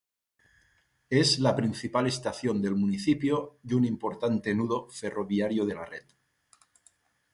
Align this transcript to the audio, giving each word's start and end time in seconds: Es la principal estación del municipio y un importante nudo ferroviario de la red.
Es 1.11 1.37
la 1.37 1.55
principal 1.55 2.07
estación 2.07 2.59
del 2.59 2.73
municipio 2.73 3.59
y 3.63 3.75
un 3.75 3.85
importante 3.85 4.55
nudo 4.55 4.89
ferroviario 4.89 5.63
de 5.63 5.75
la 5.75 5.85
red. 5.85 6.05